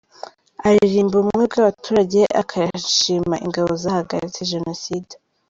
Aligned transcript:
Aririmba 0.67 1.13
ubumwe 1.17 1.43
bw’abaturage 1.51 2.19
akanashima 2.41 3.35
ingabo 3.45 3.71
zahagaritse 3.83 4.41
Jenoside. 4.53 5.13